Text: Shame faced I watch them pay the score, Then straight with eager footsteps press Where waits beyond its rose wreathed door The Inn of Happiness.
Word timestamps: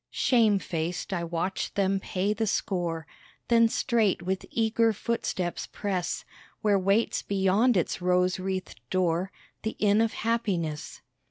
Shame 0.09 0.57
faced 0.57 1.13
I 1.13 1.23
watch 1.23 1.75
them 1.75 1.99
pay 1.99 2.33
the 2.33 2.47
score, 2.47 3.05
Then 3.49 3.69
straight 3.69 4.23
with 4.23 4.47
eager 4.49 4.93
footsteps 4.93 5.67
press 5.67 6.25
Where 6.61 6.79
waits 6.79 7.21
beyond 7.21 7.77
its 7.77 8.01
rose 8.01 8.39
wreathed 8.39 8.81
door 8.89 9.31
The 9.61 9.75
Inn 9.77 10.01
of 10.01 10.13
Happiness. 10.13 11.03